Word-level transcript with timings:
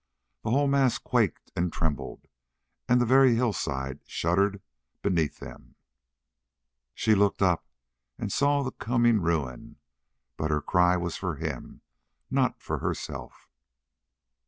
The 0.41 0.49
whole 0.49 0.67
mass 0.67 0.97
quaked 0.97 1.51
and 1.55 1.71
trembled, 1.71 2.25
and 2.89 2.99
the 2.99 3.05
very 3.05 3.35
hillside 3.35 3.99
shuddered 4.07 4.59
beneath 5.03 5.37
them. 5.37 5.75
She 6.95 7.13
looked 7.13 7.43
up 7.43 7.67
and 8.17 8.31
saw 8.31 8.63
the 8.63 8.71
coming 8.71 9.21
ruin; 9.21 9.75
but 10.37 10.49
her 10.49 10.59
cry 10.59 10.97
was 10.97 11.17
for 11.17 11.35
him, 11.35 11.81
not 12.31 12.55
herself. 12.63 13.47